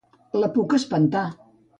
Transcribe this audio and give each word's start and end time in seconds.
La 0.43 0.47
puc 0.55 0.73
espantar 0.77 1.27